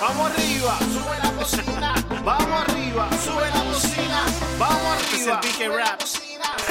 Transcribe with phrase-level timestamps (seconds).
[0.00, 1.94] Vamos arriba, sube la cocina.
[2.24, 4.24] Vamos arriba, sube la cocina.
[4.58, 5.40] Vamos arriba.
[5.76, 6.22] Raps.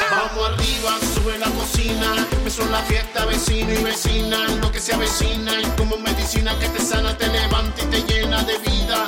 [0.09, 2.28] Vamos arriba, sube la cocina.
[2.31, 4.47] Empezó la fiesta, vecino y vecina.
[4.62, 8.41] Lo que se avecina es como medicina que te sana, te levanta y te llena
[8.43, 9.07] de vida.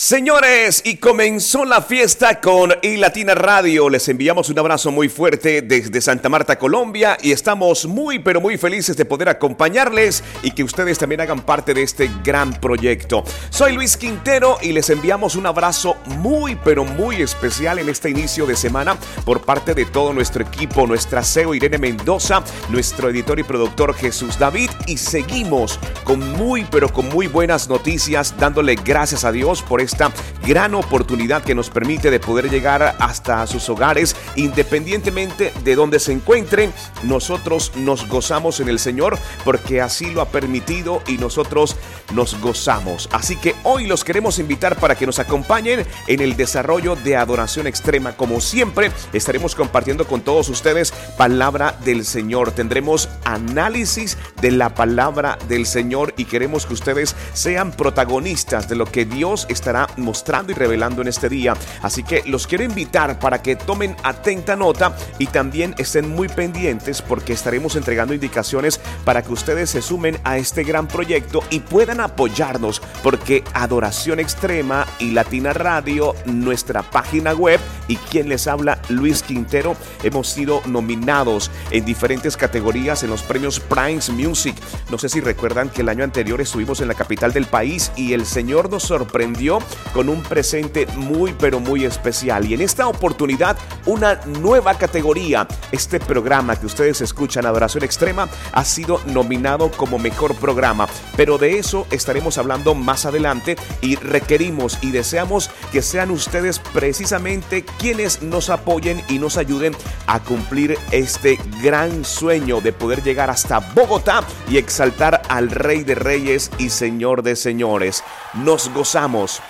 [0.00, 3.90] Señores, y comenzó la fiesta con iLatina Radio.
[3.90, 8.56] Les enviamos un abrazo muy fuerte desde Santa Marta, Colombia, y estamos muy, pero muy
[8.58, 13.24] felices de poder acompañarles y que ustedes también hagan parte de este gran proyecto.
[13.50, 18.46] Soy Luis Quintero y les enviamos un abrazo muy, pero muy especial en este inicio
[18.46, 23.42] de semana por parte de todo nuestro equipo, nuestra CEO Irene Mendoza, nuestro editor y
[23.42, 29.32] productor Jesús David, y seguimos con muy, pero con muy buenas noticias, dándole gracias a
[29.32, 30.12] Dios por esta
[30.46, 36.12] gran oportunidad que nos permite de poder llegar hasta sus hogares independientemente de donde se
[36.12, 36.72] encuentren.
[37.02, 41.76] Nosotros nos gozamos en el Señor porque así lo ha permitido y nosotros
[42.14, 43.08] nos gozamos.
[43.12, 47.66] Así que hoy los queremos invitar para que nos acompañen en el desarrollo de adoración
[47.66, 48.12] extrema.
[48.12, 52.52] Como siempre, estaremos compartiendo con todos ustedes palabra del Señor.
[52.52, 58.84] Tendremos análisis de la palabra del Señor y queremos que ustedes sean protagonistas de lo
[58.86, 61.54] que Dios estará mostrando y revelando en este día.
[61.82, 67.02] Así que los quiero invitar para que tomen atenta nota y también estén muy pendientes
[67.02, 72.00] porque estaremos entregando indicaciones para que ustedes se sumen a este gran proyecto y puedan
[72.00, 79.22] apoyarnos porque Adoración Extrema y Latina Radio, nuestra página web y quien les habla, Luis
[79.22, 84.54] Quintero, hemos sido nominados en diferentes categorías en los premios Primes Music.
[84.90, 88.12] No sé si recuerdan que el año anterior estuvimos en la capital del país y
[88.12, 89.58] el Señor nos sorprendió
[89.92, 92.46] con un presente muy pero muy especial.
[92.46, 93.56] Y en esta oportunidad
[93.86, 95.46] una nueva categoría.
[95.72, 100.88] Este programa que ustedes escuchan, Adoración Extrema, ha sido nominado como mejor programa.
[101.16, 107.64] Pero de eso estaremos hablando más adelante y requerimos y deseamos que sean ustedes precisamente
[107.78, 109.74] quienes nos apoyen y nos ayuden
[110.06, 115.94] a cumplir este gran sueño de poder llegar hasta Bogotá y exaltar al Rey de
[115.94, 118.02] Reyes y Señor de Señores.
[118.34, 119.40] Nos gozamos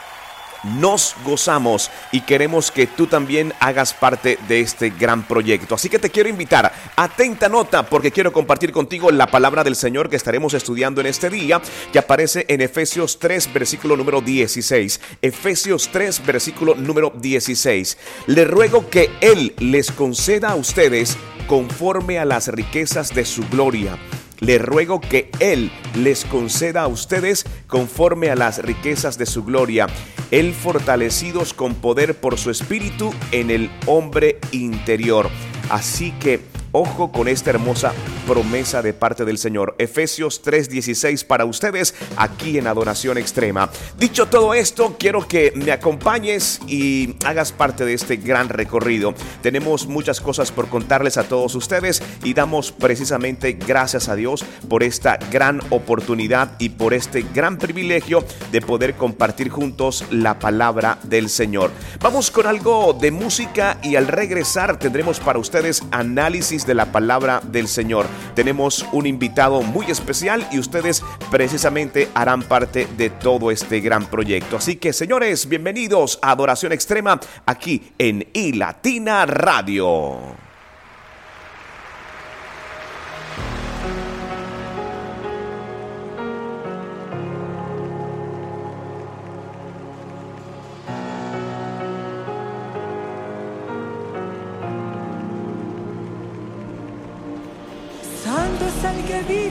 [0.64, 5.74] nos gozamos y queremos que tú también hagas parte de este gran proyecto.
[5.74, 10.08] Así que te quiero invitar, atenta nota, porque quiero compartir contigo la palabra del Señor
[10.08, 11.60] que estaremos estudiando en este día,
[11.92, 15.00] que aparece en Efesios 3, versículo número 16.
[15.22, 17.98] Efesios 3, versículo número 16.
[18.26, 23.98] Le ruego que Él les conceda a ustedes conforme a las riquezas de su gloria
[24.41, 29.87] le ruego que Él les conceda a ustedes conforme a las riquezas de su gloria,
[30.31, 35.28] Él fortalecidos con poder por su espíritu en el hombre interior.
[35.71, 36.41] Así que
[36.73, 37.93] Ojo con esta hermosa
[38.27, 39.75] promesa de parte del Señor.
[39.79, 43.71] Efesios 3:16 para ustedes aquí en Adoración Extrema.
[43.99, 49.15] Dicho todo esto, quiero que me acompañes y hagas parte de este gran recorrido.
[49.41, 54.83] Tenemos muchas cosas por contarles a todos ustedes y damos precisamente gracias a Dios por
[54.83, 61.31] esta gran oportunidad y por este gran privilegio de poder compartir juntos la palabra del
[61.31, 61.71] Señor.
[62.00, 67.41] Vamos con algo de música y al regresar tendremos para ustedes análisis de la palabra
[67.42, 68.06] del Señor.
[68.34, 74.56] Tenemos un invitado muy especial y ustedes precisamente harán parte de todo este gran proyecto.
[74.56, 80.47] Así que señores, bienvenidos a Adoración Extrema aquí en iLatina Radio.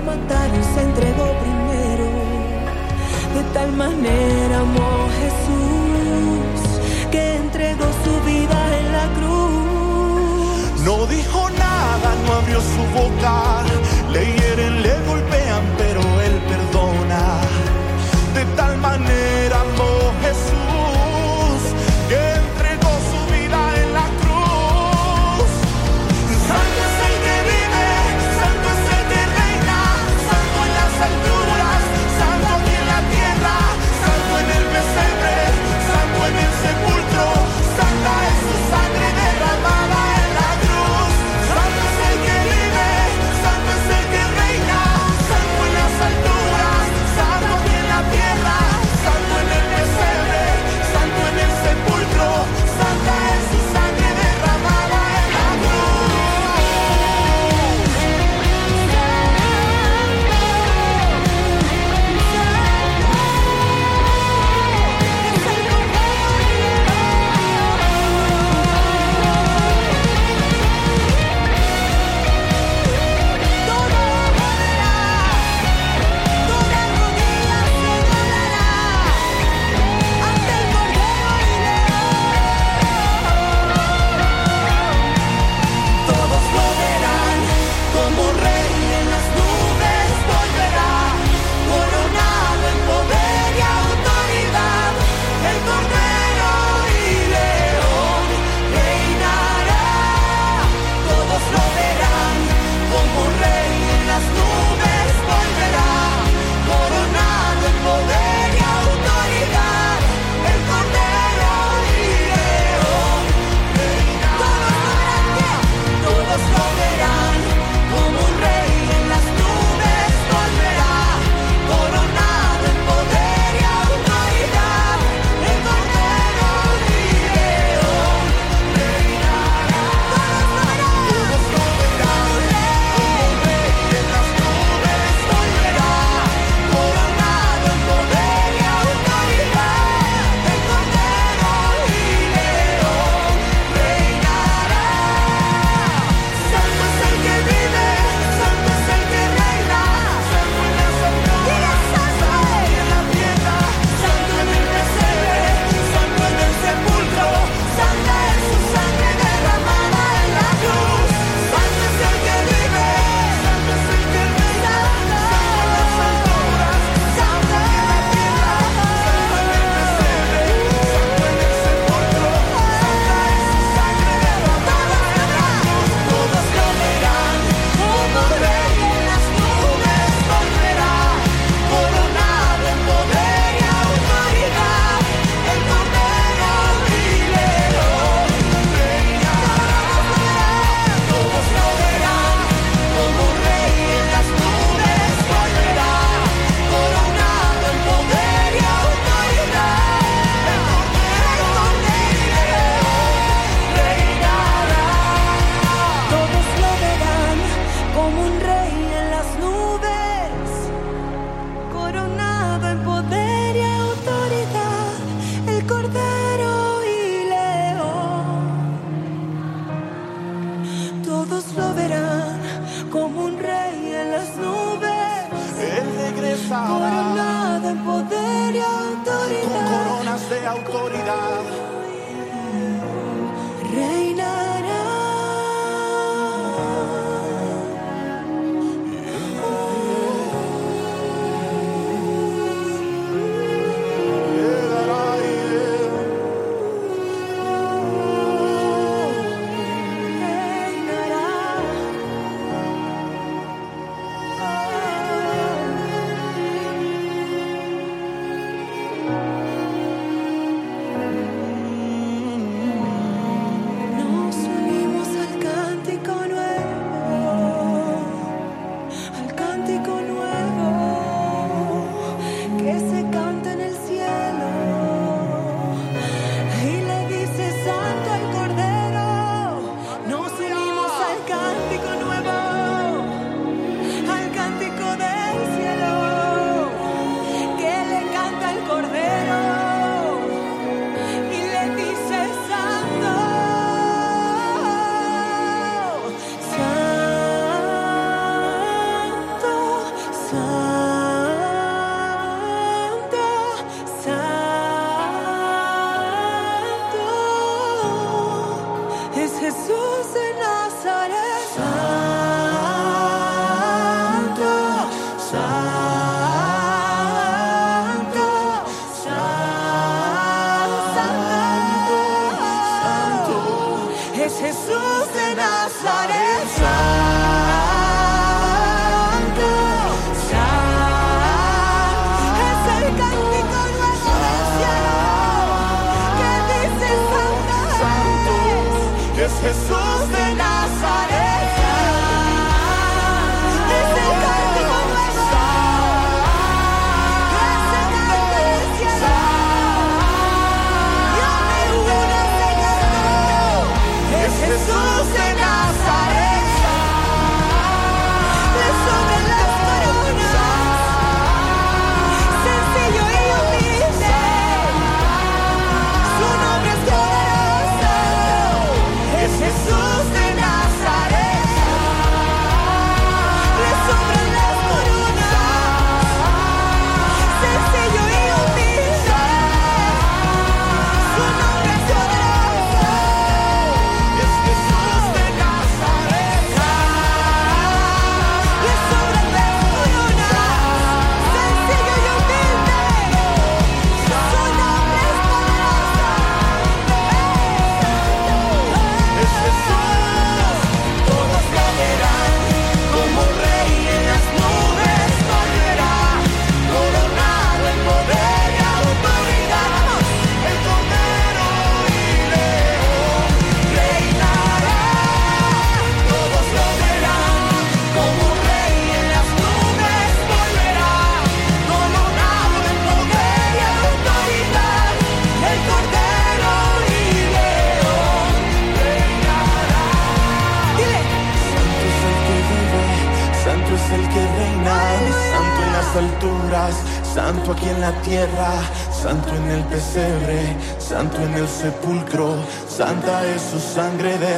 [0.00, 2.06] matar y se entregó primero.
[3.34, 6.80] De tal manera amó Jesús
[7.10, 10.80] que entregó su vida en la cruz.
[10.84, 13.62] No dijo nada, no abrió su boca.
[14.12, 17.22] Le hieren, le golpean, pero él perdona.
[18.34, 19.56] De tal manera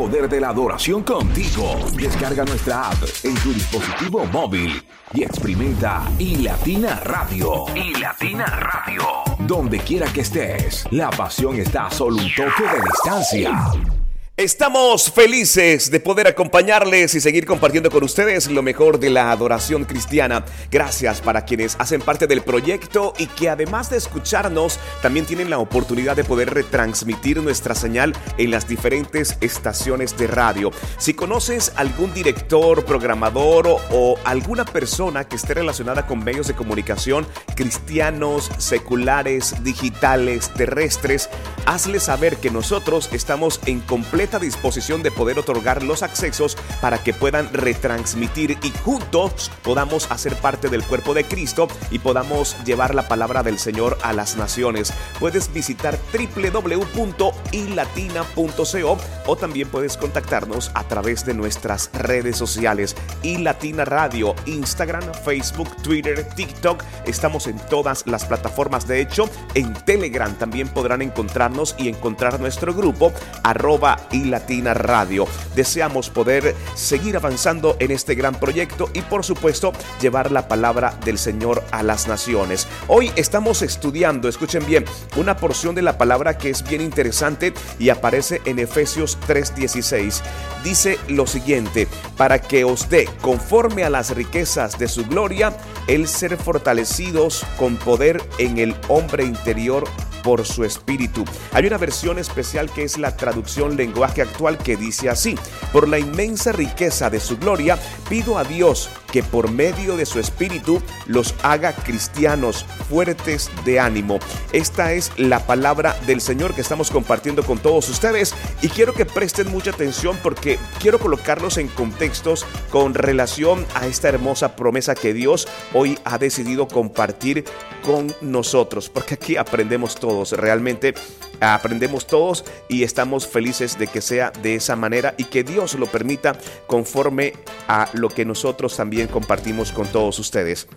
[0.00, 1.76] Poder de la adoración contigo.
[1.94, 7.66] Descarga nuestra app en tu dispositivo móvil y experimenta iLatina Radio.
[7.76, 9.02] iLatina Radio.
[9.40, 13.99] Donde quiera que estés, la pasión está a solo un toque de distancia.
[14.40, 19.84] Estamos felices de poder acompañarles y seguir compartiendo con ustedes lo mejor de la adoración
[19.84, 20.46] cristiana.
[20.70, 25.58] Gracias para quienes hacen parte del proyecto y que además de escucharnos, también tienen la
[25.58, 30.70] oportunidad de poder retransmitir nuestra señal en las diferentes estaciones de radio.
[30.96, 37.26] Si conoces algún director, programador o, alguna persona que esté relacionada con medios de comunicación
[37.56, 41.28] cristianos, seculares, digitales, terrestres,
[41.66, 47.02] hazle saber que nosotros estamos en completa completa disposición de poder otorgar los accesos para
[47.02, 52.94] que puedan retransmitir y juntos podamos hacer parte del cuerpo de Cristo y podamos llevar
[52.94, 54.92] la palabra del Señor a las naciones.
[55.18, 62.94] Puedes visitar www.ilatina.co o también puedes contactarnos a través de nuestras redes sociales
[63.24, 66.84] y Latina Radio, Instagram, Facebook, Twitter, TikTok.
[67.04, 68.86] Estamos en todas las plataformas.
[68.86, 75.26] De hecho, en Telegram también podrán encontrarnos y encontrar nuestro grupo arroba y Latina Radio.
[75.54, 81.18] Deseamos poder seguir avanzando en este gran proyecto y por supuesto llevar la palabra del
[81.18, 82.66] Señor a las naciones.
[82.88, 84.84] Hoy estamos estudiando, escuchen bien,
[85.16, 90.22] una porción de la palabra que es bien interesante y aparece en Efesios 3:16.
[90.64, 95.56] Dice lo siguiente, para que os dé conforme a las riquezas de su gloria,
[95.90, 99.82] el ser fortalecidos con poder en el hombre interior
[100.22, 101.24] por su espíritu.
[101.52, 105.34] Hay una versión especial que es la traducción lenguaje actual que dice así,
[105.72, 107.78] por la inmensa riqueza de su gloria,
[108.08, 114.20] pido a Dios que por medio de su espíritu los haga cristianos fuertes de ánimo.
[114.52, 119.06] Esta es la palabra del Señor que estamos compartiendo con todos ustedes y quiero que
[119.06, 125.12] presten mucha atención porque quiero colocarlos en contextos con relación a esta hermosa promesa que
[125.12, 125.48] Dios
[125.80, 127.44] hoy ha decidido compartir
[127.82, 130.92] con nosotros, porque aquí aprendemos todo realmente
[131.40, 135.86] aprendemos todos y estamos felices de que sea de esa manera y que Dios lo
[135.86, 137.32] permita conforme
[137.66, 140.68] a lo que nosotros también compartimos con todos ustedes.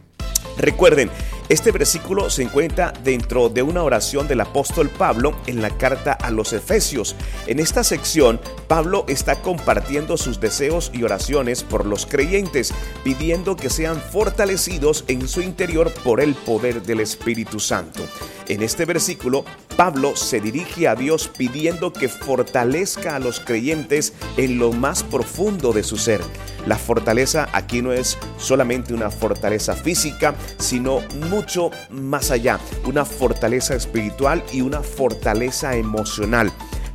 [0.57, 1.09] Recuerden,
[1.53, 6.31] este versículo se encuentra dentro de una oración del apóstol Pablo en la carta a
[6.31, 7.15] los Efesios.
[7.45, 13.69] En esta sección, Pablo está compartiendo sus deseos y oraciones por los creyentes, pidiendo que
[13.69, 18.03] sean fortalecidos en su interior por el poder del Espíritu Santo.
[18.47, 19.45] En este versículo,
[19.77, 25.71] Pablo se dirige a Dios pidiendo que fortalezca a los creyentes en lo más profundo
[25.71, 26.21] de su ser.
[26.65, 31.01] La fortaleza aquí no es solamente una fortaleza física, sino
[31.43, 36.53] mucho más allá, una fortaleza espiritual y una fortaleza emocional.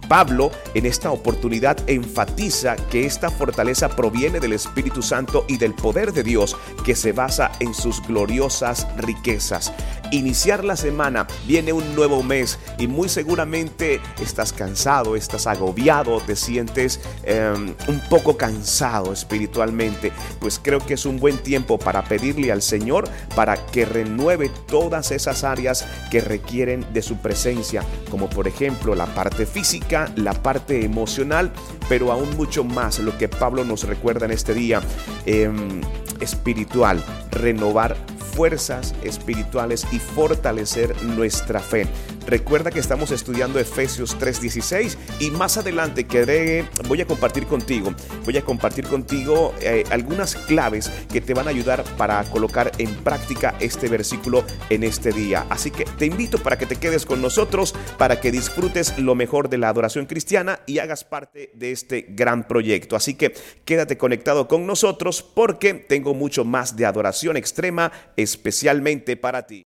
[0.09, 6.15] Pablo en esta oportunidad enfatiza que esta fortaleza proviene del Espíritu Santo y del poder
[6.15, 9.71] de Dios que se basa en sus gloriosas riquezas.
[10.11, 16.35] Iniciar la semana, viene un nuevo mes y muy seguramente estás cansado, estás agobiado, te
[16.35, 20.11] sientes em, un poco cansado espiritualmente.
[20.40, 25.11] Pues creo que es un buen tiempo para pedirle al Señor para que renueve todas
[25.11, 30.85] esas áreas que requieren de su presencia, como por ejemplo la parte física, la parte
[30.85, 31.53] emocional,
[31.88, 34.81] pero aún mucho más lo que Pablo nos recuerda en este día
[35.27, 35.83] em,
[36.21, 37.97] espiritual, renovar
[38.38, 41.88] fuerzas espirituales y fortalecer nuestra fe.
[42.29, 47.95] Recuerda que estamos estudiando Efesios 3:16 y más adelante que voy a compartir contigo,
[48.27, 52.95] voy a compartir contigo eh, algunas claves que te van a ayudar para colocar en
[52.97, 55.47] práctica este versículo en este día.
[55.49, 59.49] Así que te invito para que te quedes con nosotros, para que disfrutes lo mejor
[59.49, 62.95] de la adoración cristiana y hagas parte de este gran proyecto.
[62.95, 63.33] Así que
[63.64, 69.68] quédate conectado con nosotros porque tengo mucho más de adoración extrema especialmente para ti.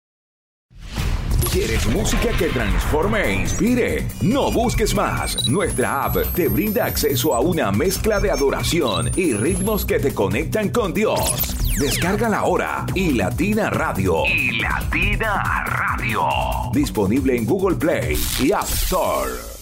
[1.51, 4.07] ¿Quieres música que transforme e inspire?
[4.21, 5.47] No busques más.
[5.47, 10.69] Nuestra app te brinda acceso a una mezcla de adoración y ritmos que te conectan
[10.69, 11.55] con Dios.
[11.79, 14.25] Descárgala ahora y Latina Radio.
[14.25, 16.27] Y Latina Radio.
[16.73, 19.56] Disponible en Google Play y App Store.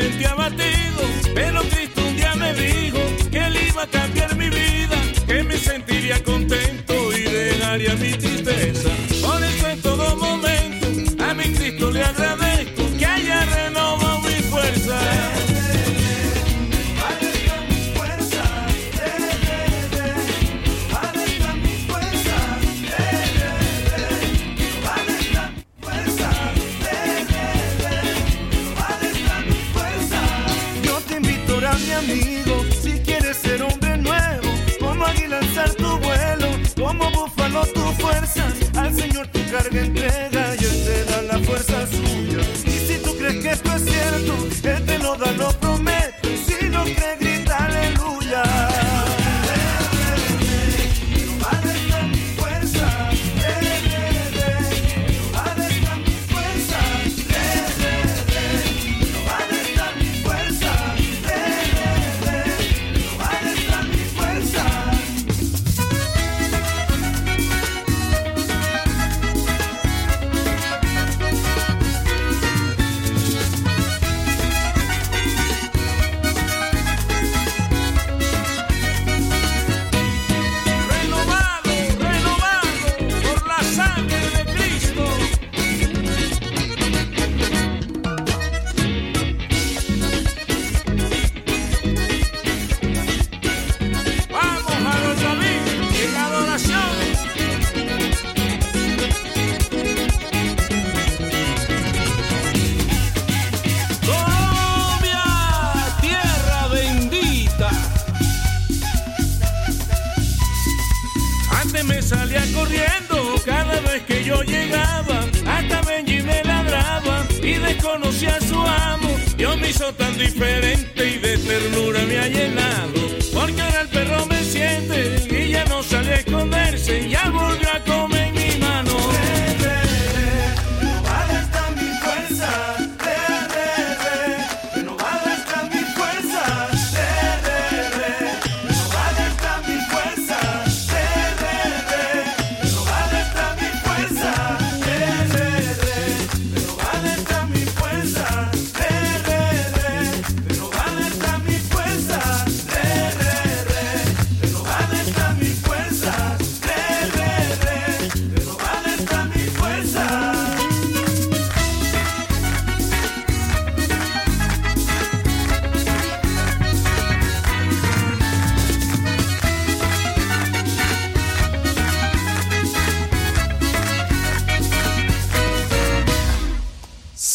[0.00, 1.00] Sentía abatido,
[1.34, 2.98] pero Cristo un día me dijo
[3.30, 8.27] que él iba a cambiar mi vida, que me sentiría contento y dejaría mi tristeza.
[36.88, 38.46] Como búfalo tu fuerza,
[38.76, 42.40] al Señor tu carga entrega y Él te da la fuerza suya.
[42.64, 45.67] Y si tú crees que esto es cierto, Él te lo da, lo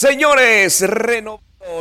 [0.03, 0.81] Señores,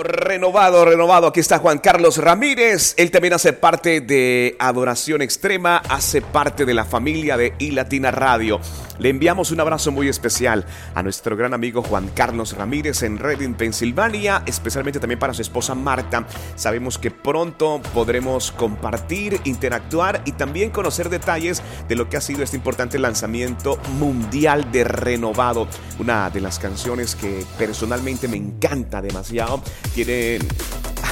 [0.02, 1.28] renovado, renovado.
[1.28, 2.94] Aquí está Juan Carlos Ramírez.
[2.96, 8.60] Él también hace parte de Adoración Extrema, hace parte de la familia de iLatina Radio.
[8.98, 13.54] Le enviamos un abrazo muy especial a nuestro gran amigo Juan Carlos Ramírez en Reading,
[13.54, 16.26] Pensilvania, especialmente también para su esposa Marta.
[16.54, 22.42] Sabemos que pronto podremos compartir, interactuar y también conocer detalles de lo que ha sido
[22.42, 25.66] este importante lanzamiento mundial de Renovado.
[25.98, 29.62] Una de las canciones que personalmente me encanta demasiado.
[29.94, 30.38] Tiene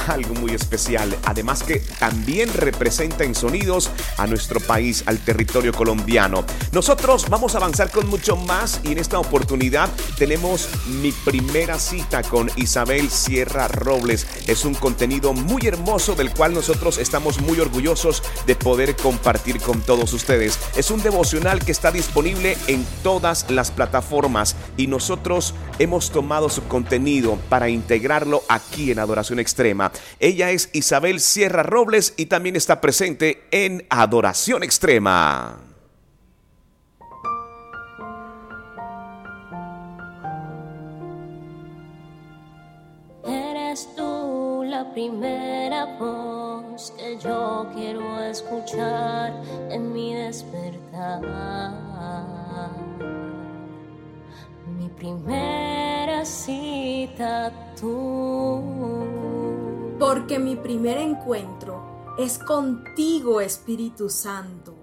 [0.07, 1.15] algo muy especial.
[1.25, 6.45] Además que también representa en sonidos a nuestro país, al territorio colombiano.
[6.71, 10.69] Nosotros vamos a avanzar con mucho más y en esta oportunidad tenemos
[11.01, 14.27] mi primera cita con Isabel Sierra Robles.
[14.47, 19.81] Es un contenido muy hermoso del cual nosotros estamos muy orgullosos de poder compartir con
[19.81, 20.59] todos ustedes.
[20.75, 26.63] Es un devocional que está disponible en todas las plataformas y nosotros hemos tomado su
[26.63, 29.90] contenido para integrarlo aquí en Adoración Extrema.
[30.19, 35.59] Ella es Isabel Sierra Robles y también está presente en Adoración Extrema.
[43.25, 49.33] Eres tú la primera voz que yo quiero escuchar
[49.69, 51.21] en mi despertar.
[54.77, 59.40] Mi primera cita tú.
[60.01, 64.75] Porque mi primer encuentro es contigo, Espíritu Santo.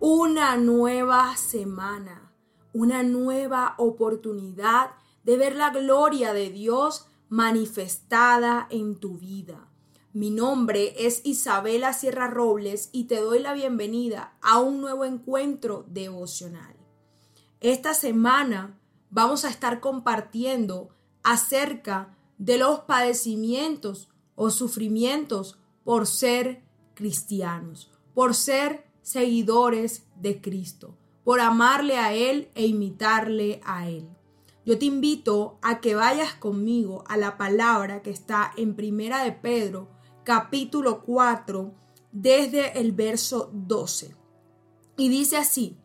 [0.00, 2.34] Una nueva semana,
[2.74, 4.90] una nueva oportunidad
[5.24, 9.70] de ver la gloria de Dios manifestada en tu vida.
[10.12, 15.86] Mi nombre es Isabela Sierra Robles y te doy la bienvenida a un nuevo encuentro
[15.88, 16.76] devocional.
[17.60, 20.90] Esta semana vamos a estar compartiendo
[21.22, 24.09] acerca de los padecimientos
[24.42, 26.62] o sufrimientos por ser
[26.94, 34.08] cristianos, por ser seguidores de Cristo, por amarle a Él e imitarle a Él.
[34.64, 39.32] Yo te invito a que vayas conmigo a la palabra que está en Primera de
[39.32, 39.90] Pedro,
[40.24, 41.74] capítulo 4,
[42.10, 44.16] desde el verso 12.
[44.96, 45.76] Y dice así,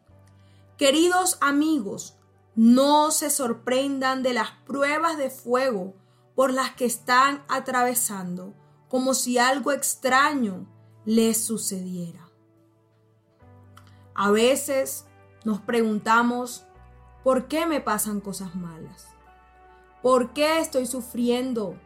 [0.77, 2.15] queridos amigos,
[2.55, 5.93] no se sorprendan de las pruebas de fuego
[6.35, 8.53] por las que están atravesando,
[8.89, 10.67] como si algo extraño
[11.05, 12.29] les sucediera.
[14.13, 15.05] A veces
[15.43, 16.65] nos preguntamos,
[17.23, 19.07] ¿por qué me pasan cosas malas?
[20.01, 21.79] ¿Por qué estoy sufriendo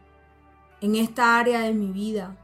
[0.80, 2.36] en esta área de mi vida?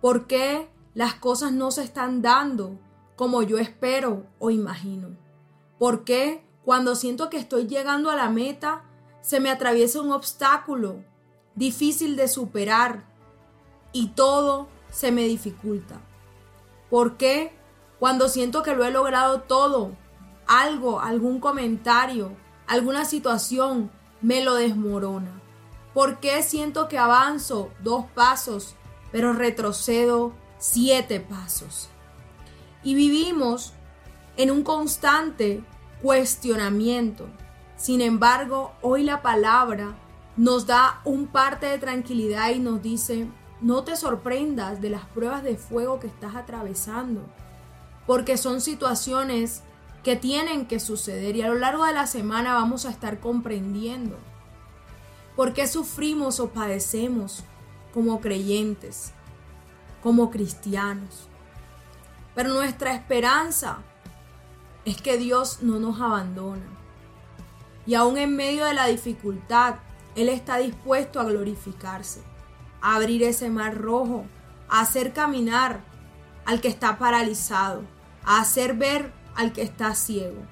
[0.00, 2.78] ¿Por qué las cosas no se están dando
[3.16, 5.16] como yo espero o imagino?
[5.78, 8.85] ¿Por qué cuando siento que estoy llegando a la meta
[9.26, 11.02] se me atraviesa un obstáculo
[11.56, 13.02] difícil de superar
[13.90, 16.00] y todo se me dificulta?
[16.90, 17.52] ¿Por qué
[17.98, 19.90] cuando siento que lo he logrado todo,
[20.46, 22.36] algo, algún comentario,
[22.68, 23.90] alguna situación
[24.22, 25.42] me lo desmorona?
[25.92, 28.76] ¿Por qué siento que avanzo dos pasos,
[29.10, 31.88] pero retrocedo siete pasos?
[32.84, 33.72] Y vivimos
[34.36, 35.64] en un constante
[36.00, 37.26] cuestionamiento.
[37.76, 39.94] Sin embargo, hoy la palabra
[40.36, 43.28] nos da un parte de tranquilidad y nos dice,
[43.60, 47.22] no te sorprendas de las pruebas de fuego que estás atravesando,
[48.06, 49.62] porque son situaciones
[50.02, 54.16] que tienen que suceder y a lo largo de la semana vamos a estar comprendiendo
[55.34, 57.44] por qué sufrimos o padecemos
[57.92, 59.12] como creyentes,
[60.02, 61.28] como cristianos.
[62.34, 63.78] Pero nuestra esperanza
[64.84, 66.75] es que Dios no nos abandona.
[67.86, 69.76] Y aún en medio de la dificultad,
[70.14, 72.22] Él está dispuesto a glorificarse,
[72.80, 74.24] a abrir ese mar rojo,
[74.68, 75.80] a hacer caminar
[76.44, 77.82] al que está paralizado,
[78.24, 80.42] a hacer ver al que está ciego.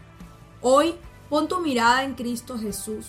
[0.61, 0.94] Hoy
[1.29, 3.09] pon tu mirada en Cristo Jesús.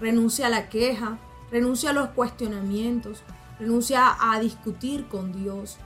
[0.00, 1.18] Renuncia a la queja,
[1.50, 3.22] renuncia a los cuestionamientos,
[3.58, 5.78] renuncia a discutir con Dios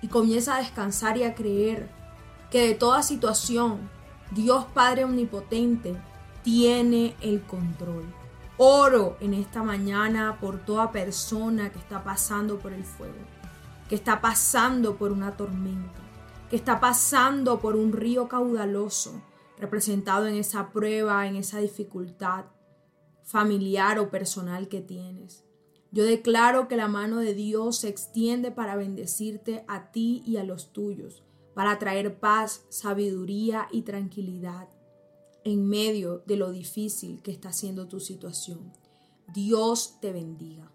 [0.00, 1.90] y comienza a descansar y a creer
[2.50, 3.90] que de toda situación
[4.30, 5.96] Dios Padre Omnipotente
[6.44, 8.04] tiene el control.
[8.58, 13.14] Oro en esta mañana por toda persona que está pasando por el fuego,
[13.88, 16.00] que está pasando por una tormenta,
[16.50, 19.22] que está pasando por un río caudaloso,
[19.58, 22.44] representado en esa prueba, en esa dificultad
[23.24, 25.44] familiar o personal que tienes.
[25.92, 30.44] Yo declaro que la mano de Dios se extiende para bendecirte a ti y a
[30.44, 34.68] los tuyos, para traer paz, sabiduría y tranquilidad
[35.44, 38.72] en medio de lo difícil que está siendo tu situación.
[39.32, 40.70] Dios te bendiga.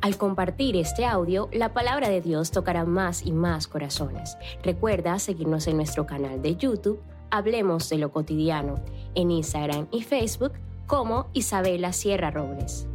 [0.00, 4.36] Al compartir este audio, la palabra de Dios tocará más y más corazones.
[4.62, 7.00] Recuerda seguirnos en nuestro canal de YouTube,
[7.34, 8.76] Hablemos de lo cotidiano,
[9.16, 10.52] en Instagram y Facebook
[10.86, 12.86] como Isabela Sierra Robles.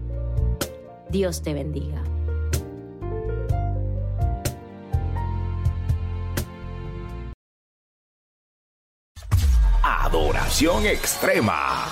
[1.09, 2.01] Dios te bendiga.
[10.49, 11.85] Adoración extrema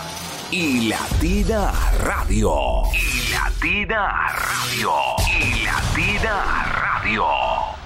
[0.49, 1.71] y Latina
[2.03, 2.81] Radio.
[2.91, 4.91] Y Latina Radio.
[5.27, 7.76] Y Latina Radio.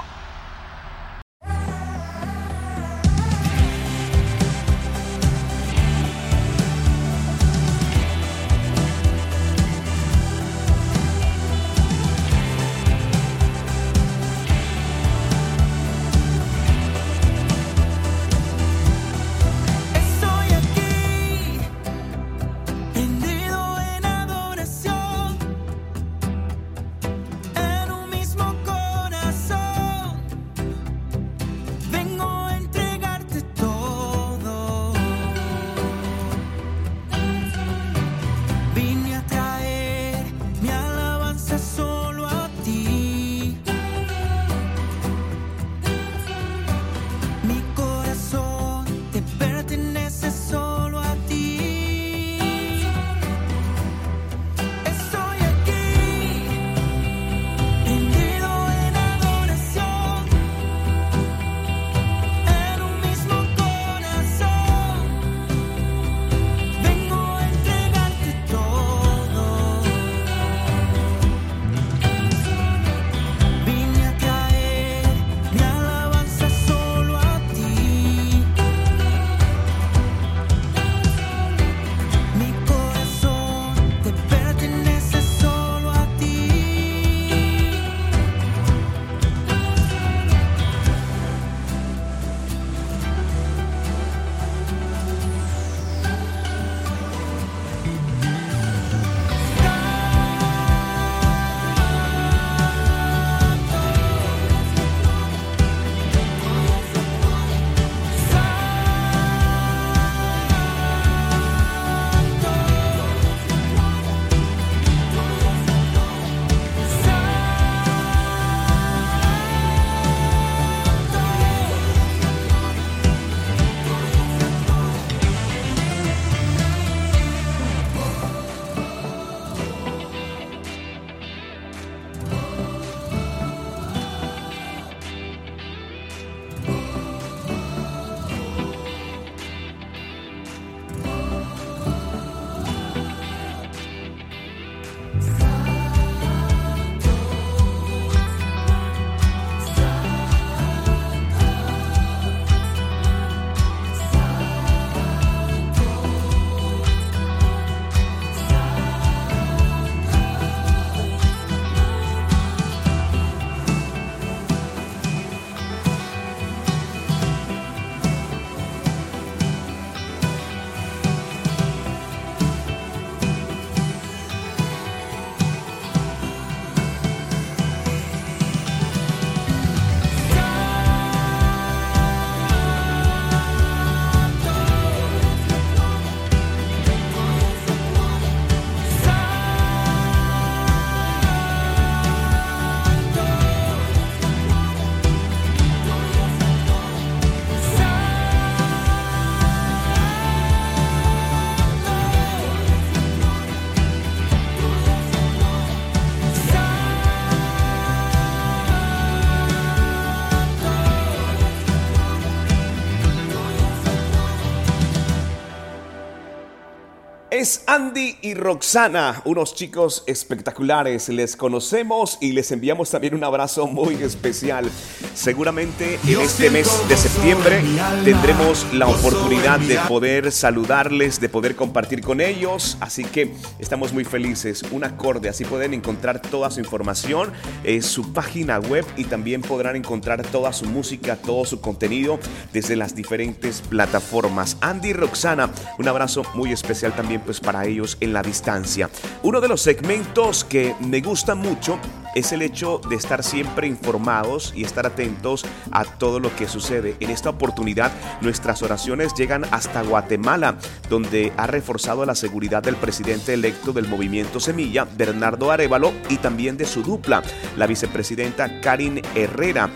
[217.42, 221.08] Es Andy y Roxana, unos chicos espectaculares.
[221.08, 224.70] Les conocemos y les enviamos también un abrazo muy especial.
[225.14, 227.62] Seguramente en este mes de septiembre
[228.04, 232.76] tendremos la oportunidad de poder saludarles, de poder compartir con ellos.
[232.82, 234.64] Así que estamos muy felices.
[234.72, 237.32] Un acorde, así pueden encontrar toda su información,
[237.64, 242.20] en su página web y también podrán encontrar toda su música, todo su contenido
[242.52, 244.58] desde las diferentes plataformas.
[244.60, 248.90] Andy y Roxana, un abrazo muy especial también pues para ellos en la distancia.
[249.24, 251.80] Uno de los segmentos que me gusta mucho
[252.16, 256.96] es el hecho de estar siempre informados y estar atentos a todo lo que sucede.
[257.00, 260.58] En esta oportunidad nuestras oraciones llegan hasta Guatemala,
[260.90, 266.58] donde ha reforzado la seguridad del presidente electo del movimiento Semilla, Bernardo Arevalo, y también
[266.58, 267.24] de su dupla,
[267.58, 269.70] la vicepresidenta Karin Herrera.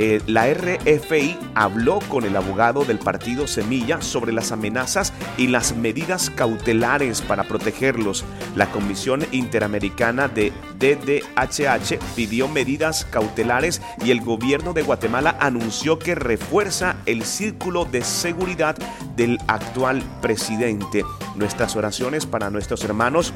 [0.00, 5.74] Eh, la RFI habló con el abogado del partido Semilla sobre las amenazas y las
[5.74, 8.24] medidas cautelares para protegerlos.
[8.54, 16.14] La Comisión Interamericana de DDHH pidió medidas cautelares y el gobierno de Guatemala anunció que
[16.14, 18.76] refuerza el círculo de seguridad
[19.16, 21.02] del actual presidente.
[21.34, 23.34] Nuestras oraciones para nuestros hermanos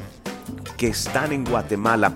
[0.77, 2.13] que están en Guatemala.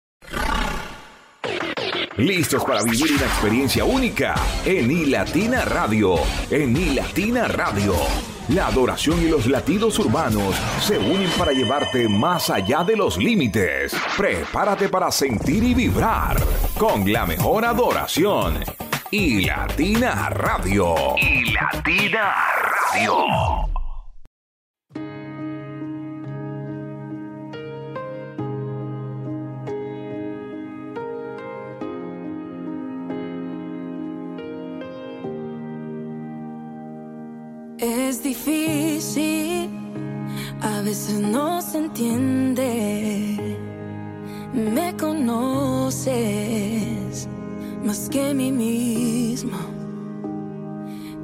[2.19, 6.15] Listos para vivir una experiencia única en iLatina Radio.
[6.51, 7.93] En iLatina Radio.
[8.49, 13.95] La adoración y los latidos urbanos se unen para llevarte más allá de los límites.
[14.17, 16.35] Prepárate para sentir y vibrar
[16.77, 18.65] con la mejor adoración.
[19.11, 20.95] Y Latina Radio.
[21.15, 22.35] Y Latina
[22.91, 23.78] Radio.
[38.29, 39.69] Difícil
[40.61, 43.57] A veces no se entiende,
[44.53, 46.09] me conoces
[47.85, 49.57] más que mí mismo.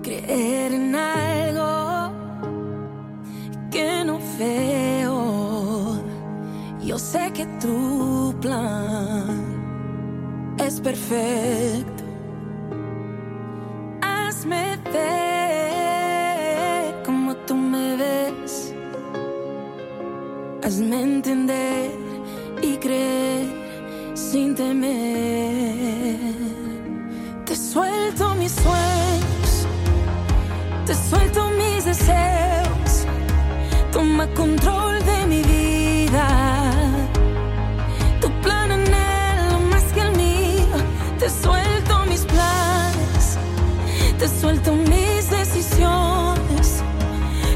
[0.02, 2.14] Creer en algo
[3.72, 6.02] que no veo.
[6.82, 9.44] Yo sé que tu plan
[10.58, 12.05] es perfecto.
[20.66, 21.92] Hazme entender
[22.60, 23.46] y creer
[24.16, 26.18] sin temer.
[27.46, 29.68] Te suelto mis sueños,
[30.88, 33.06] te suelto mis deseos.
[33.92, 36.28] Toma control de mi vida.
[38.20, 40.78] Tu plan anhelo más que el mío.
[41.20, 43.38] Te suelto mis planes,
[44.18, 46.82] te suelto mis decisiones.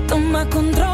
[0.08, 0.89] Toma control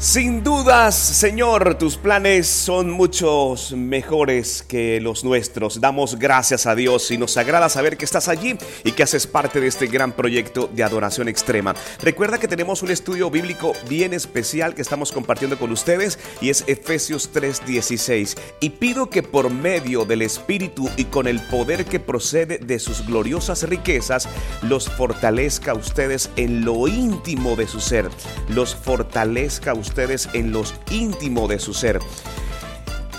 [0.00, 5.78] Sin dudas, Señor, tus planes son muchos mejores que los nuestros.
[5.78, 9.60] Damos gracias a Dios y nos agrada saber que estás allí y que haces parte
[9.60, 11.74] de este gran proyecto de adoración extrema.
[12.00, 16.64] Recuerda que tenemos un estudio bíblico bien especial que estamos compartiendo con ustedes y es
[16.66, 18.38] Efesios 3:16.
[18.60, 23.06] Y pido que por medio del Espíritu y con el poder que procede de sus
[23.06, 24.30] gloriosas riquezas,
[24.62, 28.08] los fortalezca a ustedes en lo íntimo de su ser.
[28.48, 29.89] Los fortalezca a ustedes
[30.32, 32.00] en los íntimo de su ser.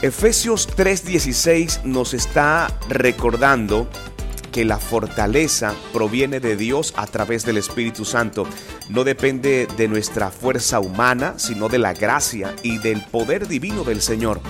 [0.01, 3.87] Efesios 3:16 nos está recordando
[4.51, 8.47] que la fortaleza proviene de Dios a través del Espíritu Santo.
[8.89, 14.01] No depende de nuestra fuerza humana, sino de la gracia y del poder divino del
[14.01, 14.41] Señor.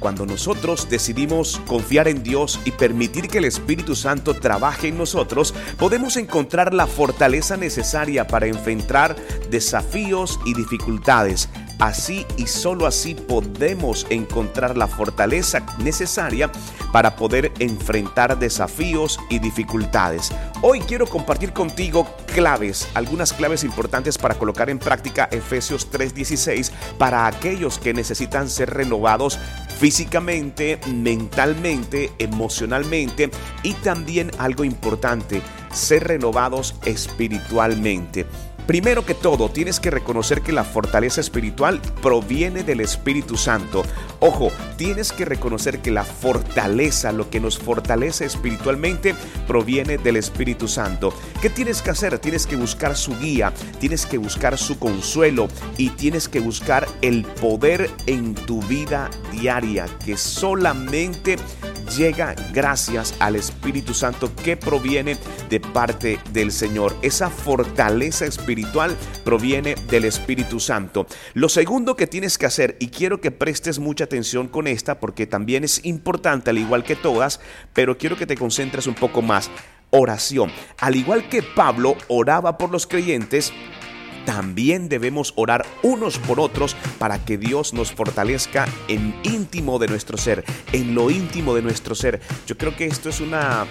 [0.00, 5.54] Cuando nosotros decidimos confiar en Dios y permitir que el Espíritu Santo trabaje en nosotros,
[5.78, 9.14] podemos encontrar la fortaleza necesaria para enfrentar
[9.50, 11.50] desafíos y dificultades.
[11.80, 16.52] Así y solo así podemos encontrar la fortaleza necesaria
[16.92, 20.30] para poder enfrentar desafíos y dificultades.
[20.60, 27.26] Hoy quiero compartir contigo claves, algunas claves importantes para colocar en práctica Efesios 3:16 para
[27.26, 29.38] aquellos que necesitan ser renovados
[29.78, 33.30] físicamente, mentalmente, emocionalmente
[33.62, 35.40] y también algo importante,
[35.72, 38.26] ser renovados espiritualmente.
[38.70, 43.82] Primero que todo, tienes que reconocer que la fortaleza espiritual proviene del Espíritu Santo.
[44.20, 49.16] Ojo, tienes que reconocer que la fortaleza, lo que nos fortalece espiritualmente,
[49.48, 51.12] proviene del Espíritu Santo.
[51.42, 52.16] ¿Qué tienes que hacer?
[52.20, 57.24] Tienes que buscar su guía, tienes que buscar su consuelo y tienes que buscar el
[57.24, 61.38] poder en tu vida diaria que solamente
[61.96, 65.16] llega gracias al Espíritu Santo que proviene
[65.48, 66.96] de parte del Señor.
[67.02, 71.06] Esa fortaleza espiritual proviene del Espíritu Santo.
[71.34, 75.26] Lo segundo que tienes que hacer, y quiero que prestes mucha atención con esta porque
[75.26, 77.40] también es importante al igual que todas,
[77.72, 79.50] pero quiero que te concentres un poco más.
[79.90, 80.52] Oración.
[80.78, 83.52] Al igual que Pablo oraba por los creyentes,
[84.30, 90.16] también debemos orar unos por otros para que Dios nos fortalezca en íntimo de nuestro
[90.16, 92.20] ser, en lo íntimo de nuestro ser.
[92.46, 93.66] Yo creo que esto es una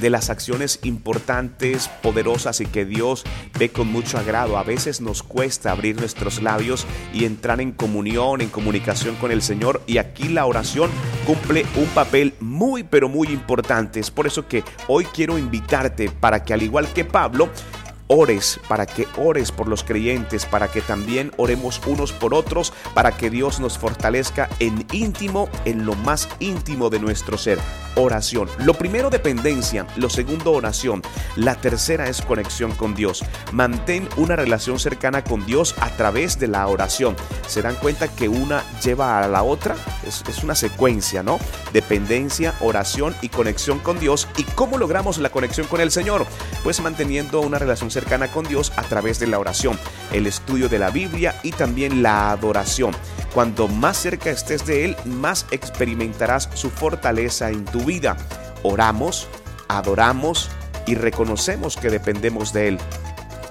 [0.00, 3.22] de las acciones importantes, poderosas y que Dios
[3.56, 4.58] ve con mucho agrado.
[4.58, 9.42] A veces nos cuesta abrir nuestros labios y entrar en comunión, en comunicación con el
[9.42, 10.90] Señor y aquí la oración
[11.24, 14.00] cumple un papel muy pero muy importante.
[14.00, 17.50] Es por eso que hoy quiero invitarte para que al igual que Pablo,
[18.10, 23.12] ores, para que ores por los creyentes, para que también oremos unos por otros, para
[23.12, 27.58] que Dios nos fortalezca en íntimo, en lo más íntimo de nuestro ser.
[27.94, 28.48] Oración.
[28.58, 31.02] Lo primero dependencia, lo segundo oración,
[31.36, 33.24] la tercera es conexión con Dios.
[33.52, 37.16] Mantén una relación cercana con Dios a través de la oración.
[37.46, 41.38] Se dan cuenta que una lleva a la otra, es, es una secuencia, ¿no?
[41.72, 44.28] Dependencia, oración y conexión con Dios.
[44.36, 46.26] ¿Y cómo logramos la conexión con el Señor?
[46.64, 47.99] Pues manteniendo una relación cercana
[48.32, 49.78] con Dios a través de la oración,
[50.12, 52.92] el estudio de la Biblia y también la adoración.
[53.34, 58.16] Cuanto más cerca estés de Él, más experimentarás su fortaleza en tu vida.
[58.62, 59.28] Oramos,
[59.68, 60.50] adoramos
[60.86, 62.78] y reconocemos que dependemos de Él.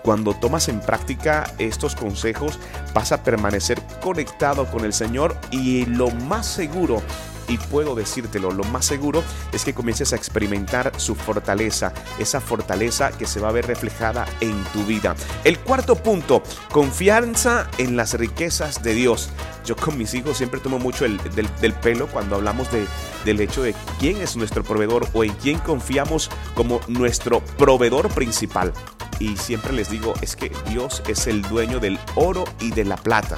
[0.03, 2.59] Cuando tomas en práctica estos consejos,
[2.93, 7.01] vas a permanecer conectado con el Señor y lo más seguro
[7.49, 13.11] y puedo decírtelo, lo más seguro es que comiences a experimentar su fortaleza, esa fortaleza
[13.11, 15.15] que se va a ver reflejada en tu vida.
[15.43, 19.29] El cuarto punto, confianza en las riquezas de Dios.
[19.65, 22.85] Yo con mis hijos siempre tomo mucho el, del, pelo cuando hablamos de,
[23.25, 28.73] del hecho de quién es nuestro proveedor o en quién confiamos como nuestro proveedor principal.
[29.19, 32.95] Y siempre les digo, es que Dios es el dueño del oro y de la
[32.95, 33.37] plata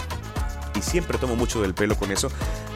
[0.76, 2.30] y siempre tomo mucho del pelo con eso.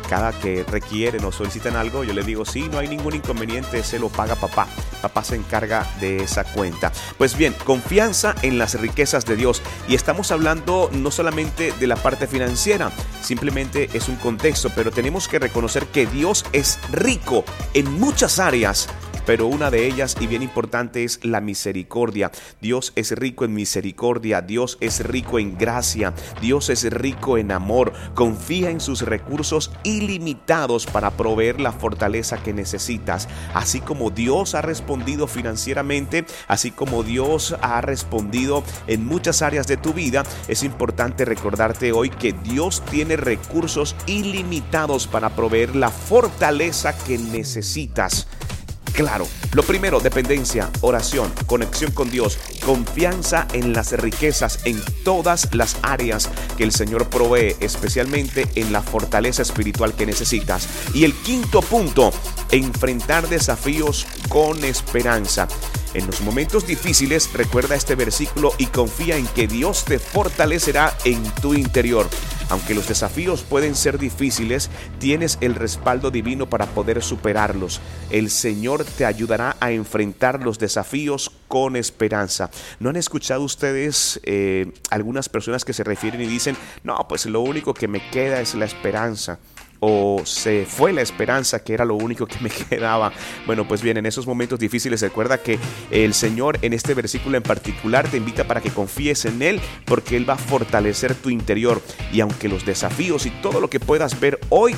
[0.10, 3.99] Cada que requieren o solicitan algo, yo les digo, sí, no hay ningún inconveniente, se
[3.99, 4.68] lo paga papá.
[5.01, 6.91] Papá se encarga de esa cuenta.
[7.18, 9.62] Pues bien, confianza en las riquezas de Dios.
[9.88, 12.91] Y estamos hablando no solamente de la parte financiera,
[13.22, 17.43] simplemente es un contexto, pero tenemos que reconocer que Dios es rico
[17.74, 18.88] en muchas áreas
[19.26, 22.32] pero una de ellas y bien importante es la misericordia.
[22.61, 27.93] Dios es rico en misericordia, Dios es rico en gracia, Dios es rico en amor,
[28.13, 33.28] confía en sus recursos ilimitados para proveer la fortaleza que necesitas.
[33.53, 39.78] Así como Dios ha respondido financieramente, así como Dios ha respondido en muchas áreas de
[39.78, 46.97] tu vida, es importante recordarte hoy que Dios tiene recursos ilimitados para proveer la fortaleza
[47.05, 48.28] que necesitas
[48.96, 49.28] claro.
[49.54, 56.30] Lo primero, dependencia, oración, conexión con Dios, confianza en las riquezas en todas las áreas
[56.58, 60.68] que el Señor provee, especialmente en la fortaleza espiritual que necesitas.
[60.93, 62.12] Y el quinto punto,
[62.52, 65.48] enfrentar desafíos con esperanza.
[65.96, 71.24] En los momentos difíciles, recuerda este versículo y confía en que Dios te fortalecerá en
[71.36, 72.10] tu interior.
[72.50, 74.70] Aunque los desafíos pueden ser difíciles,
[75.00, 77.80] tienes el respaldo divino para poder superarlos.
[78.10, 82.50] El Señor te ayudará a enfrentar los desafíos con esperanza.
[82.82, 87.39] ¿No han escuchado ustedes eh, algunas personas que se refieren y dicen, no, pues lo
[87.39, 89.39] único que me queda es la esperanza?
[89.88, 93.11] O se fue la esperanza que era lo único que me quedaba.
[93.45, 95.59] Bueno, pues bien, en esos momentos difíciles recuerda que
[95.91, 100.17] el Señor en este versículo en particular te invita para que confíes en Él porque
[100.17, 101.81] Él va a fortalecer tu interior
[102.11, 104.75] y aunque los desafíos y todo lo que puedas ver hoy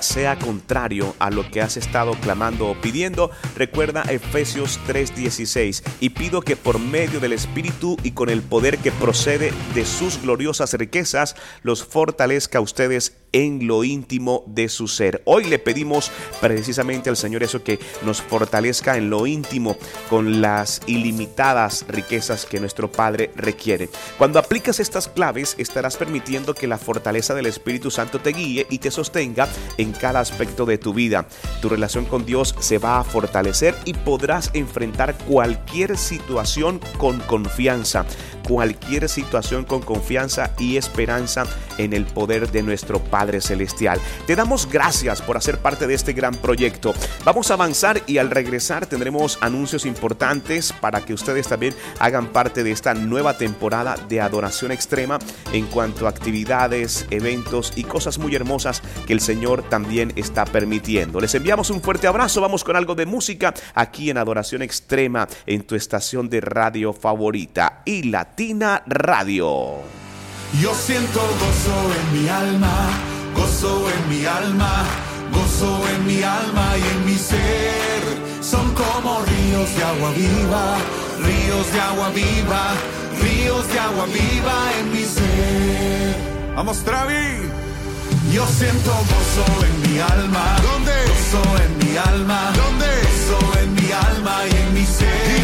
[0.00, 6.40] sea contrario a lo que has estado clamando o pidiendo, recuerda Efesios 3:16 y pido
[6.40, 11.36] que por medio del Espíritu y con el poder que procede de sus gloriosas riquezas,
[11.62, 15.22] los fortalezca a ustedes en lo íntimo de su ser.
[15.24, 16.10] Hoy le pedimos
[16.40, 19.76] precisamente al Señor eso que nos fortalezca en lo íntimo
[20.08, 23.88] con las ilimitadas riquezas que nuestro Padre requiere.
[24.18, 28.78] Cuando aplicas estas claves estarás permitiendo que la fortaleza del Espíritu Santo te guíe y
[28.78, 31.26] te sostenga en cada aspecto de tu vida.
[31.60, 38.06] Tu relación con Dios se va a fortalecer y podrás enfrentar cualquier situación con confianza
[38.42, 41.46] cualquier situación con confianza y esperanza
[41.78, 44.00] en el poder de nuestro Padre Celestial.
[44.26, 46.94] Te damos gracias por hacer parte de este gran proyecto.
[47.24, 52.64] Vamos a avanzar y al regresar tendremos anuncios importantes para que ustedes también hagan parte
[52.64, 55.18] de esta nueva temporada de adoración extrema
[55.52, 61.20] en cuanto a actividades, eventos y cosas muy hermosas que el Señor también está permitiendo.
[61.20, 65.62] Les enviamos un fuerte abrazo, vamos con algo de música aquí en Adoración Extrema en
[65.62, 70.01] tu estación de radio favorita y la Latina Radio.
[70.60, 72.90] Yo siento gozo en mi alma,
[73.34, 74.84] gozo en mi alma,
[75.32, 78.02] gozo en mi alma y en mi ser.
[78.42, 80.76] Son como ríos de agua viva,
[81.24, 82.74] ríos de agua viva,
[83.22, 86.16] ríos de agua viva en mi ser.
[86.54, 87.48] Vamos, Travi.
[88.30, 90.56] Yo siento gozo en mi alma.
[90.62, 90.92] ¿Dónde?
[90.92, 92.52] Gozo en mi alma.
[92.54, 92.86] ¿Dónde?
[92.86, 95.41] Gozo en mi alma y en mi ser.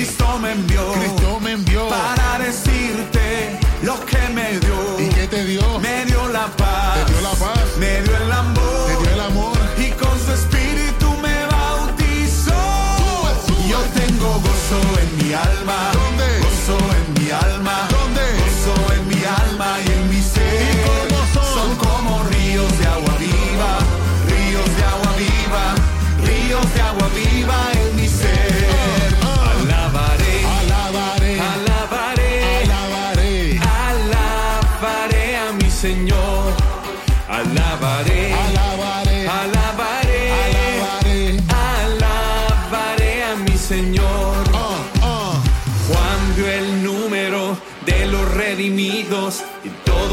[0.00, 0.92] Cristo me envió.
[0.92, 1.69] Cristo me envió.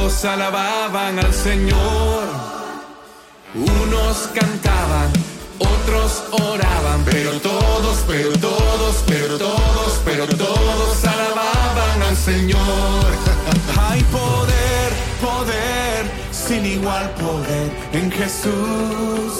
[0.07, 2.23] Todos alababan al Señor.
[3.53, 5.11] Unos cantaban,
[5.59, 13.05] otros oraban, pero todos, pero todos, pero todos, pero todos alababan al Señor.
[13.89, 14.89] Hay poder,
[15.19, 19.33] poder, sin igual poder en Jesús,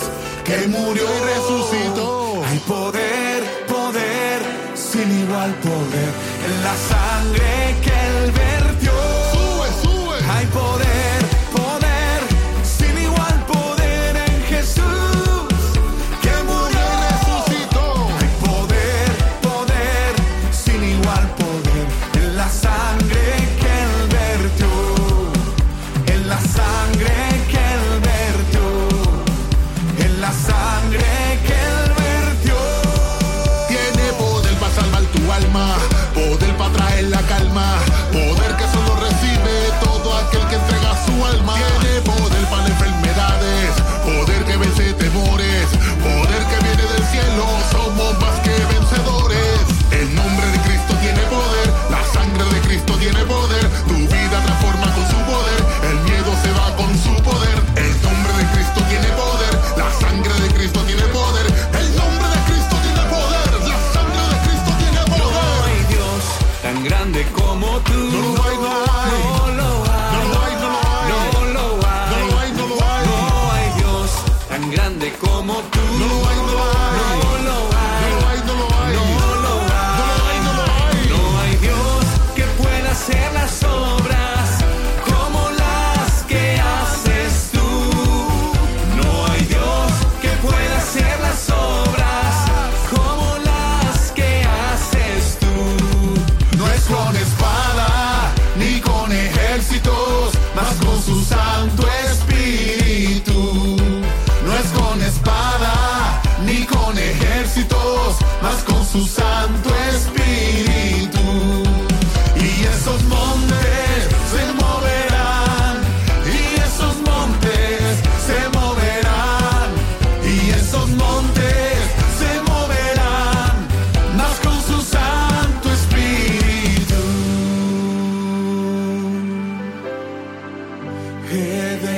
[0.44, 2.44] que murió y resucitó.
[2.46, 4.40] Hay poder, poder,
[4.76, 6.12] sin igual poder
[6.46, 8.67] en la sangre que él vertió.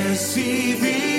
[0.10, 1.19] receiving.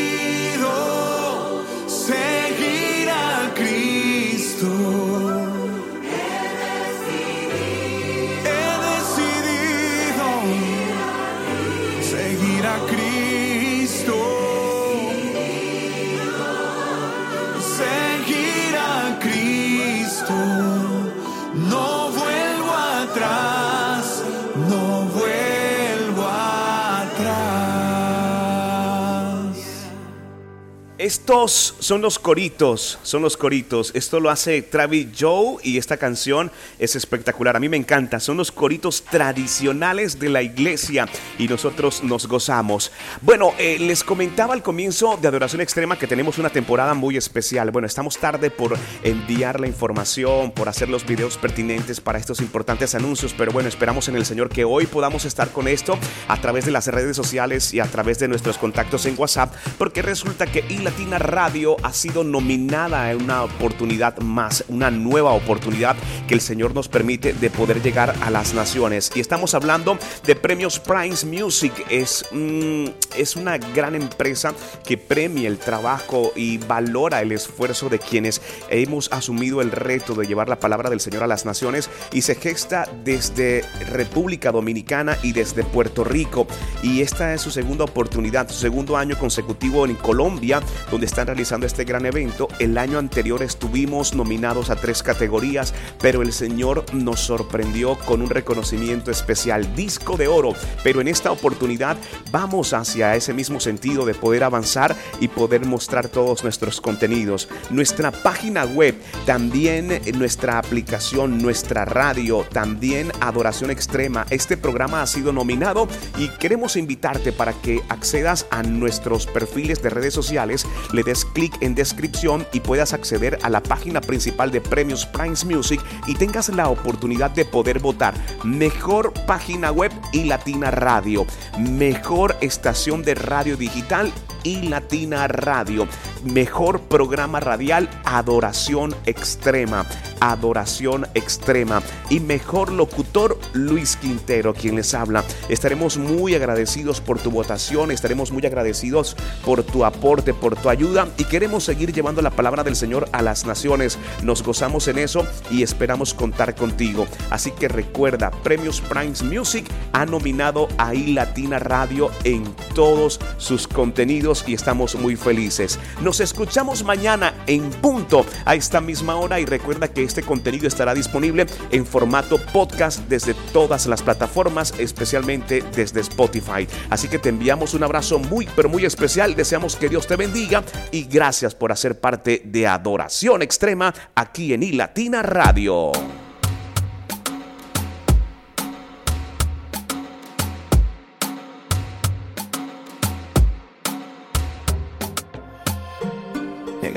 [31.10, 33.90] Estos son los coritos, son los coritos.
[33.94, 37.56] Esto lo hace Travis Joe y esta canción es espectacular.
[37.56, 38.20] A mí me encanta.
[38.20, 42.92] Son los coritos tradicionales de la iglesia y nosotros nos gozamos.
[43.22, 47.72] Bueno, eh, les comentaba al comienzo de Adoración Extrema que tenemos una temporada muy especial.
[47.72, 52.94] Bueno, estamos tarde por enviar la información, por hacer los videos pertinentes para estos importantes
[52.94, 55.98] anuncios, pero bueno, esperamos en el Señor que hoy podamos estar con esto
[56.28, 60.02] a través de las redes sociales y a través de nuestros contactos en WhatsApp, porque
[60.02, 60.64] resulta que
[61.08, 65.96] Radio ha sido nominada en una oportunidad más, una nueva oportunidad
[66.28, 69.10] que el Señor nos permite de poder llegar a las naciones.
[69.14, 71.72] Y estamos hablando de Premios Primes Music.
[71.88, 72.86] Es, mm,
[73.16, 74.52] es una gran empresa
[74.84, 80.26] que premia el trabajo y valora el esfuerzo de quienes hemos asumido el reto de
[80.26, 85.32] llevar la palabra del Señor a las naciones y se gesta desde República Dominicana y
[85.32, 86.46] desde Puerto Rico.
[86.82, 90.60] Y esta es su segunda oportunidad, su segundo año consecutivo en Colombia
[90.90, 92.48] donde están realizando este gran evento.
[92.58, 98.30] El año anterior estuvimos nominados a tres categorías, pero el Señor nos sorprendió con un
[98.30, 100.54] reconocimiento especial, disco de oro.
[100.82, 101.96] Pero en esta oportunidad
[102.30, 107.48] vamos hacia ese mismo sentido de poder avanzar y poder mostrar todos nuestros contenidos.
[107.70, 108.94] Nuestra página web,
[109.26, 114.26] también nuestra aplicación, nuestra radio, también Adoración Extrema.
[114.30, 115.88] Este programa ha sido nominado
[116.18, 121.54] y queremos invitarte para que accedas a nuestros perfiles de redes sociales le des clic
[121.60, 126.48] en descripción y puedas acceder a la página principal de Premios Primes Music y tengas
[126.48, 128.14] la oportunidad de poder votar.
[128.44, 131.26] Mejor página web y Latina Radio,
[131.58, 134.12] mejor estación de radio digital
[134.42, 135.86] y Latina Radio.
[136.24, 139.86] Mejor programa radial Adoración Extrema.
[140.20, 141.82] Adoración Extrema.
[142.10, 145.24] Y mejor locutor Luis Quintero, quien les habla.
[145.48, 151.08] Estaremos muy agradecidos por tu votación, estaremos muy agradecidos por tu aporte, por tu ayuda
[151.16, 153.98] y queremos seguir llevando la palabra del Señor a las naciones.
[154.22, 157.06] Nos gozamos en eso y esperamos contar contigo.
[157.30, 164.29] Así que recuerda, Premios Primes Music ha nominado a Latina Radio en todos sus contenidos
[164.46, 165.78] y estamos muy felices.
[166.02, 170.94] Nos escuchamos mañana en punto a esta misma hora y recuerda que este contenido estará
[170.94, 176.68] disponible en formato podcast desde todas las plataformas, especialmente desde Spotify.
[176.90, 179.34] Así que te enviamos un abrazo muy pero muy especial.
[179.34, 180.62] Deseamos que Dios te bendiga
[180.92, 185.92] y gracias por hacer parte de Adoración Extrema aquí en iLatina Radio.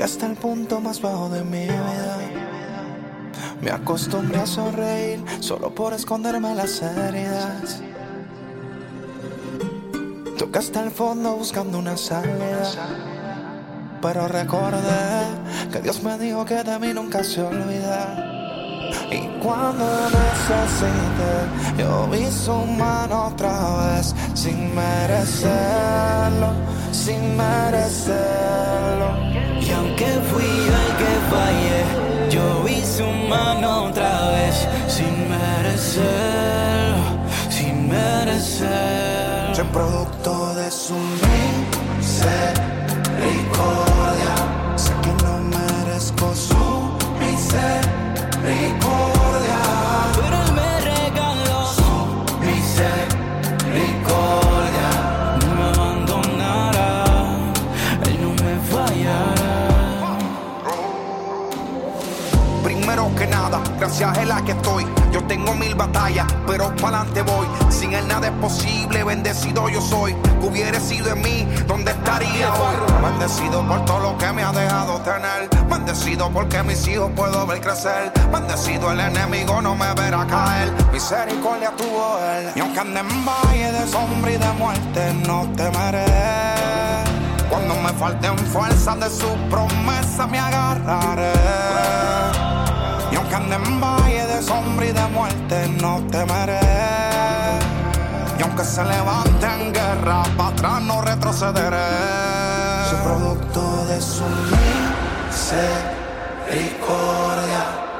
[0.04, 2.18] Hasta el punto más bajo de mi vida.
[3.62, 7.80] Me acostumbré a sonreír solo por esconderme las heridas.
[10.36, 12.70] Toqué hasta el fondo buscando una salida.
[14.02, 15.24] Pero recordé
[15.72, 18.90] que Dios me dijo que de mí nunca se olvida.
[19.10, 21.32] Y cuando necesité,
[21.78, 26.52] yo vi su mano otra vez, sin merecerlo,
[26.92, 29.23] sin merecerlo.
[29.76, 31.80] Aunque fui yo el que fallé,
[32.30, 34.56] yo vi su mano otra vez,
[34.88, 37.02] sin merecerlo,
[37.48, 39.54] sin merecerlo.
[39.54, 42.53] Soy producto de su misericordia.
[64.00, 64.86] Nada, gracias a él aquí estoy.
[65.12, 67.46] Yo tengo mil batallas, pero pa'lante voy.
[67.70, 70.14] Sin él nada es posible, bendecido yo soy.
[70.40, 72.76] Que hubiera sido en mí, ¿dónde estaría hoy?
[73.02, 75.48] Bendecido por todo lo que me ha dejado tener.
[75.68, 78.12] Bendecido porque mis hijos puedo ver crecer.
[78.32, 80.72] Bendecido el enemigo no me verá caer.
[80.92, 82.50] Misericordia tuvo él.
[82.54, 86.04] Y aunque ande en valle de sombra y de muerte, no temeré.
[87.48, 92.43] Cuando me falten fuerzas de su promesa me agarraré.
[93.34, 96.60] Ande en valle de sombra y de muerte, no temeré.
[98.38, 101.90] Y aunque se levante en guerra, para atrás no retrocederé.
[102.90, 104.22] Soy producto de su
[105.32, 105.66] misericordia.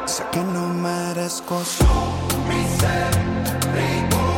[0.06, 1.84] Sé que no merezco su
[2.48, 4.33] misericordia.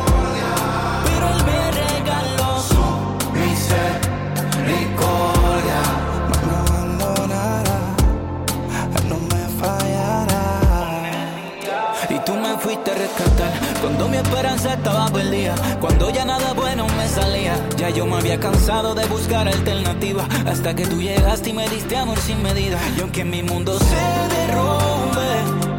[13.81, 15.55] Cuando mi esperanza estaba perdida.
[15.79, 17.55] Cuando ya nada bueno me salía.
[17.77, 20.27] Ya yo me había cansado de buscar alternativas.
[20.45, 22.77] Hasta que tú llegaste y me diste amor sin medida.
[22.97, 25.29] Y aunque mi mundo se derrumbe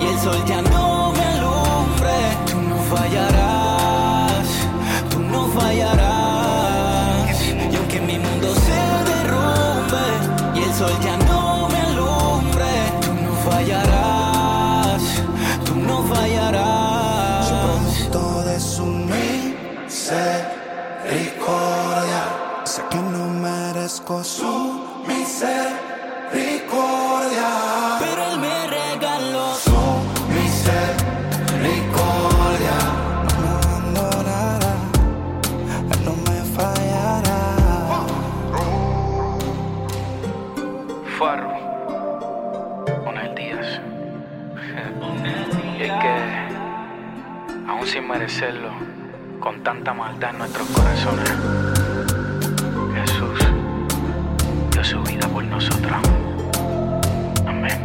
[0.00, 2.16] y el sol ya no me alumbre,
[2.50, 4.48] tú no fallarás,
[5.10, 7.42] tú no fallarás.
[7.72, 10.04] Y aunque mi mundo se derrumbe
[10.54, 11.17] y el sol ya
[49.48, 51.30] con tanta maldad en nuestros corazones,
[52.94, 53.40] Jesús
[54.70, 55.96] dio su vida por nosotros.
[57.46, 57.82] Amén.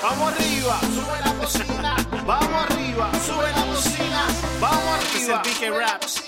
[0.00, 1.96] Vamos arriba, sube la cocina.
[2.24, 4.22] Vamos arriba, sube la cocina.
[4.60, 5.42] Vamos arriba.
[5.44, 6.22] Es el Raps.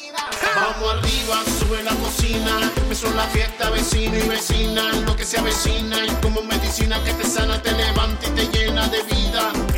[0.57, 2.73] Vamos arriba, sube la cocina.
[2.79, 4.93] Empezó la fiesta, vecino y vecina.
[5.07, 8.89] Lo que se avecina y como medicina que te sana, te levanta y te llena
[8.89, 9.53] de vida.